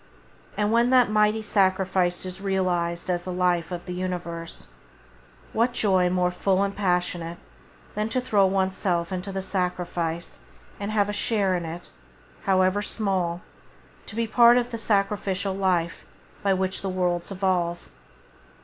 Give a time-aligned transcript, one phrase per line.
[0.57, 4.69] And when that mighty sacrifice is realized as the life of the universe,
[5.53, 7.37] what joy more full and passionate
[7.93, 10.39] than to throw oneself into the sacrifice
[10.79, 11.91] and have a share in it,
[12.45, 13.41] however small,
[14.07, 16.03] to be part of the sacrificial life
[16.41, 17.87] by which the worlds evolve.